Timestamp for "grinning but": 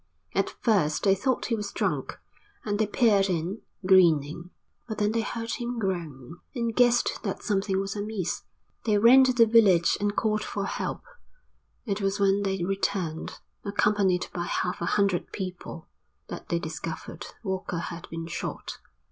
3.85-4.97